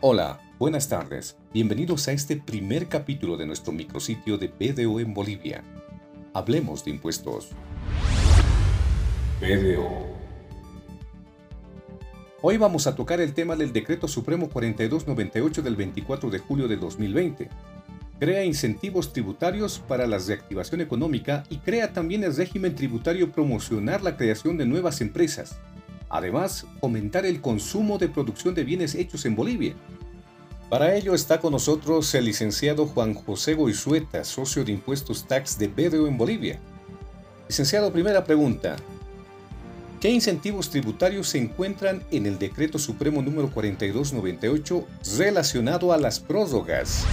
[0.00, 1.36] Hola, buenas tardes.
[1.52, 5.64] Bienvenidos a este primer capítulo de nuestro micrositio de BDO en Bolivia.
[6.34, 7.48] Hablemos de impuestos.
[9.40, 10.06] BDO.
[12.42, 16.76] Hoy vamos a tocar el tema del Decreto Supremo 4298 del 24 de julio de
[16.76, 17.48] 2020.
[18.20, 24.16] Crea incentivos tributarios para la reactivación económica y crea también el régimen tributario promocionar la
[24.16, 25.58] creación de nuevas empresas
[26.10, 29.74] Además, fomentar el consumo de producción de bienes hechos en Bolivia.
[30.70, 35.68] Para ello está con nosotros el licenciado Juan José Goizueta, socio de impuestos tax de
[35.68, 36.58] BDO en Bolivia.
[37.48, 38.76] Licenciado, primera pregunta.
[40.00, 44.86] ¿Qué incentivos tributarios se encuentran en el Decreto Supremo número 4298
[45.16, 47.04] relacionado a las prórrogas?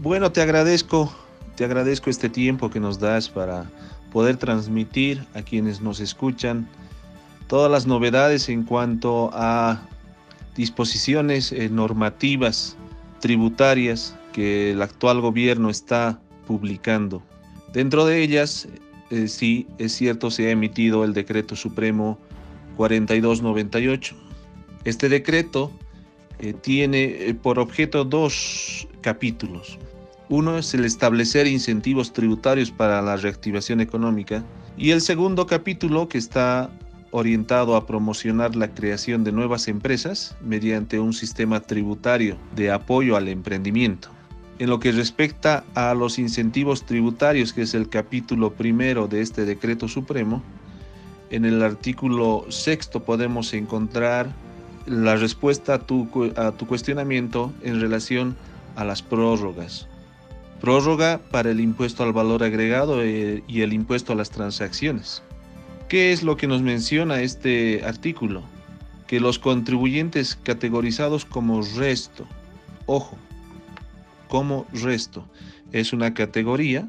[0.00, 1.12] Bueno, te agradezco,
[1.56, 3.70] te agradezco este tiempo que nos das para
[4.12, 6.68] poder transmitir a quienes nos escuchan
[7.48, 9.80] todas las novedades en cuanto a
[10.54, 12.76] disposiciones eh, normativas
[13.20, 17.22] tributarias que el actual gobierno está publicando.
[17.72, 18.68] Dentro de ellas,
[19.10, 22.18] eh, sí, es cierto, se ha emitido el decreto supremo
[22.76, 24.14] 4298.
[24.84, 25.72] Este decreto
[26.38, 29.78] eh, tiene por objeto dos capítulos.
[30.28, 34.44] Uno es el establecer incentivos tributarios para la reactivación económica
[34.76, 36.70] y el segundo capítulo que está
[37.10, 43.28] orientado a promocionar la creación de nuevas empresas mediante un sistema tributario de apoyo al
[43.28, 44.10] emprendimiento.
[44.58, 49.44] En lo que respecta a los incentivos tributarios, que es el capítulo primero de este
[49.44, 50.42] decreto supremo,
[51.30, 54.32] en el artículo sexto podemos encontrar
[54.86, 56.08] la respuesta a tu,
[56.66, 58.36] cuestionamiento en relación
[58.76, 59.86] a las prórrogas.
[60.60, 65.22] Prórroga para el impuesto al valor agregado eh, y el impuesto a las transacciones.
[65.88, 68.42] ¿Qué es lo que nos menciona este artículo?
[69.06, 72.26] Que los contribuyentes categorizados como resto,
[72.84, 73.16] ojo,
[74.28, 75.26] como resto,
[75.72, 76.86] es una categoría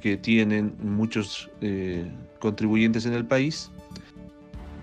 [0.00, 3.70] que tienen muchos eh, contribuyentes en el país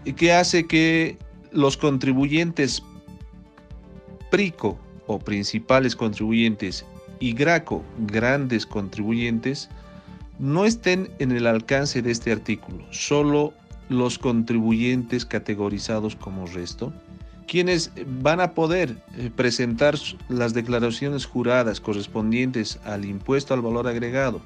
[0.03, 1.17] y que hace que
[1.51, 2.83] los contribuyentes
[4.31, 4.77] PRICO
[5.07, 6.85] o principales contribuyentes
[7.21, 9.69] y GRACO, grandes contribuyentes,
[10.39, 13.53] no estén en el alcance de este artículo, solo
[13.89, 16.91] los contribuyentes categorizados como resto,
[17.47, 17.91] quienes
[18.21, 19.95] van a poder eh, presentar
[20.29, 24.41] las declaraciones juradas correspondientes al impuesto al valor agregado,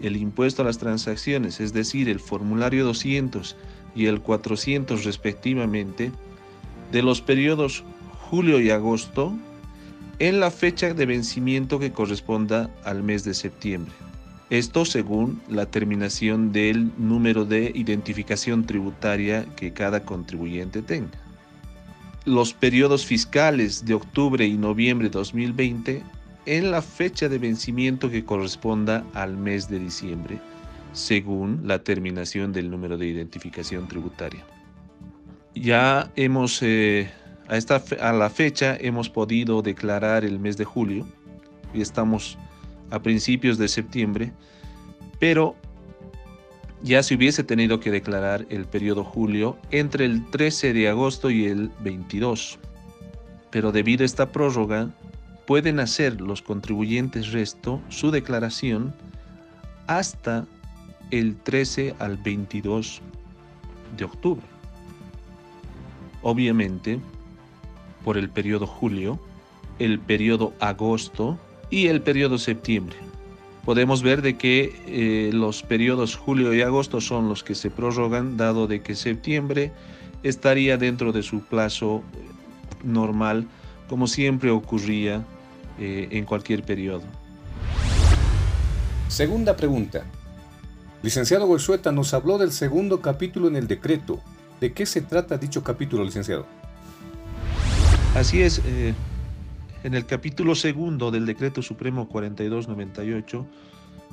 [0.00, 3.56] el impuesto a las transacciones, es decir, el formulario 200
[3.94, 6.12] y el 400 respectivamente,
[6.92, 7.84] de los periodos
[8.30, 9.34] julio y agosto,
[10.20, 13.92] en la fecha de vencimiento que corresponda al mes de septiembre.
[14.50, 21.18] Esto según la terminación del número de identificación tributaria que cada contribuyente tenga.
[22.24, 26.02] Los periodos fiscales de octubre y noviembre de 2020
[26.46, 30.38] en la fecha de vencimiento que corresponda al mes de diciembre,
[30.94, 34.46] según la terminación del número de identificación tributaria.
[35.54, 37.10] Ya hemos, eh,
[37.48, 41.06] a, esta, a la fecha, hemos podido declarar el mes de julio
[41.74, 42.38] y estamos
[42.90, 44.32] a principios de septiembre,
[45.18, 45.56] pero
[46.82, 51.46] ya se hubiese tenido que declarar el periodo julio entre el 13 de agosto y
[51.46, 52.58] el 22.
[53.50, 54.90] Pero debido a esta prórroga,
[55.46, 58.94] pueden hacer los contribuyentes resto su declaración
[59.86, 60.46] hasta
[61.10, 63.00] el 13 al 22
[63.96, 64.46] de octubre.
[66.22, 67.00] Obviamente,
[68.04, 69.18] por el periodo julio,
[69.78, 71.38] el periodo agosto
[71.70, 72.96] y el periodo septiembre.
[73.64, 78.36] Podemos ver de que eh, los periodos julio y agosto son los que se prorrogan,
[78.38, 79.72] dado de que septiembre
[80.22, 82.18] estaría dentro de su plazo eh,
[82.82, 83.46] normal,
[83.88, 85.22] como siempre ocurría
[85.78, 87.02] eh, en cualquier periodo.
[89.08, 90.04] Segunda pregunta.
[91.02, 94.18] Licenciado Goizueta nos habló del segundo capítulo en el decreto.
[94.60, 96.46] ¿De qué se trata dicho capítulo, licenciado?
[98.14, 98.62] Así es,
[99.84, 103.46] en el capítulo segundo del Decreto Supremo 4298,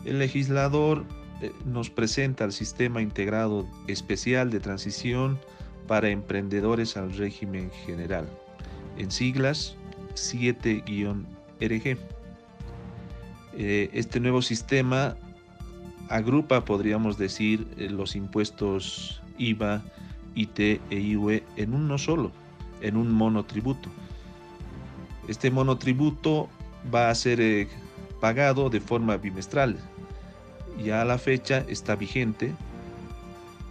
[0.06, 1.06] el legislador
[1.42, 5.40] eh, nos presenta el Sistema Integrado Especial de Transición
[5.88, 8.28] para Emprendedores al Régimen General,
[8.98, 9.76] en siglas
[10.14, 11.98] 7-RG.
[13.58, 15.16] Eh, este nuevo sistema
[16.10, 19.82] agrupa, podríamos decir, eh, los impuestos IVA,
[20.36, 22.32] IT e IUE en uno solo,
[22.82, 23.90] en un monotributo
[25.28, 26.50] este monotributo
[26.94, 27.68] va a ser eh,
[28.20, 29.78] pagado de forma bimestral.
[30.84, 32.54] Ya a la fecha está vigente,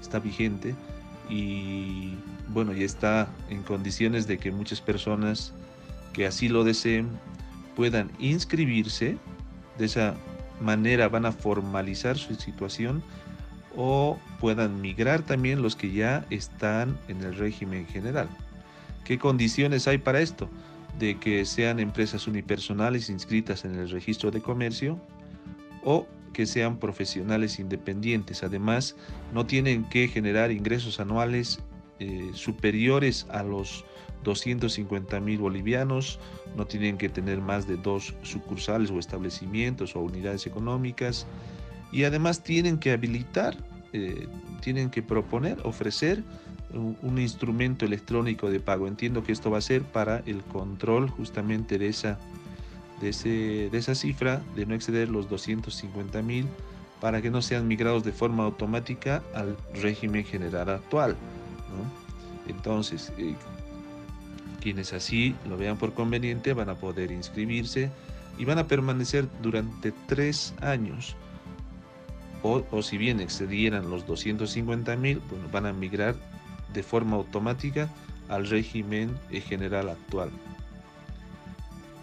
[0.01, 0.75] está vigente,
[1.29, 2.15] y
[2.49, 5.53] bueno, ya está en condiciones de que muchas personas
[6.13, 7.09] que así lo deseen
[7.77, 9.17] puedan inscribirse.
[9.79, 10.15] De esa
[10.61, 13.03] manera van a formalizar su situación
[13.77, 18.29] o puedan migrar también los que ya están en el régimen general.
[19.05, 20.49] ¿Qué condiciones hay para esto?
[20.99, 25.01] De que sean empresas unipersonales inscritas en el registro de comercio
[25.83, 28.43] o que sean profesionales independientes.
[28.43, 28.97] Además,
[29.33, 31.61] no tienen que generar ingresos anuales
[32.01, 33.85] eh, superiores a los
[34.25, 36.19] 250 mil bolivianos,
[36.57, 41.27] no tienen que tener más de dos sucursales o establecimientos o unidades económicas
[41.93, 43.57] y además tienen que habilitar,
[43.93, 44.27] eh,
[44.61, 46.25] tienen que proponer, ofrecer
[46.73, 48.87] un, instrumento electrónico de pago.
[48.87, 52.19] Entiendo que esto va a ser para el control justamente de esa,
[53.01, 56.47] de, ese, de esa cifra, de no exceder los 250 mil,
[57.01, 61.17] para que no sean migrados de forma automática al régimen general actual.
[62.49, 63.35] Entonces, eh,
[64.61, 67.91] quienes así lo vean por conveniente van a poder inscribirse
[68.39, 71.17] y van a permanecer durante tres años.
[72.43, 76.15] O, si bien excedieran los 250 mil, bueno, van a migrar
[76.75, 77.89] de forma automática
[78.29, 80.31] al régimen general actual.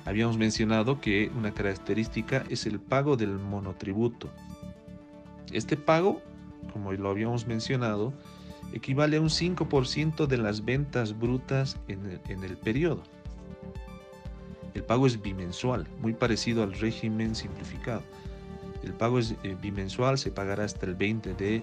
[0.06, 4.30] Habíamos mencionado que una característica es el pago del monotributo.
[5.52, 6.22] Este pago,
[6.74, 8.14] como lo habíamos mencionado,
[8.74, 13.04] equivale a un 5% de las ventas brutas en el, periodo.
[14.74, 18.02] El pago es bimensual, muy parecido al régimen simplificado.
[18.84, 21.62] El pago es eh, bimensual, se pagará hasta el 20 de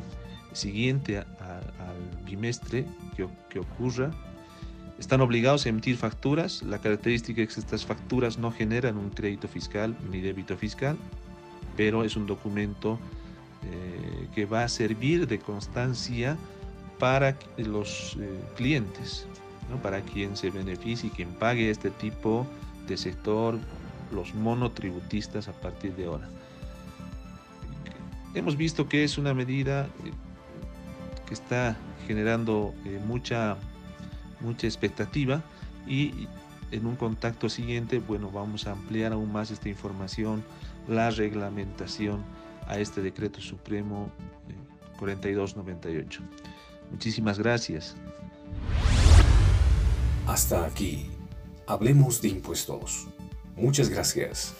[0.53, 1.19] siguiente
[2.25, 2.87] bimestre
[3.17, 4.11] que, ocurra.
[4.99, 6.63] Están obligados a emitir facturas.
[6.63, 10.97] La característica es que estas facturas no generan un crédito fiscal ni débito fiscal,
[11.77, 12.99] pero es un documento
[13.65, 16.37] eh, que va a servir de constancia
[16.99, 19.27] para los eh, clientes,
[19.83, 22.47] para quien se beneficie quien pague este tipo
[22.89, 23.59] de sector,
[24.13, 26.29] los monotributistas a partir de ahora.
[28.35, 30.13] Hemos visto que es una medida eh,
[31.27, 31.77] que está
[32.09, 33.57] generando eh, mucha,
[34.41, 35.43] mucha expectativa
[35.87, 36.27] y
[36.73, 40.43] en un contacto siguiente, bueno, vamos a ampliar aún más esta información,
[40.89, 42.25] la reglamentación
[42.67, 44.11] a este decreto supremo
[44.99, 46.21] 4298.
[46.91, 47.95] Muchísimas gracias.
[50.27, 51.11] Hasta aquí.
[51.67, 53.07] Hablemos de impuestos.
[53.57, 54.55] Muchas gracias.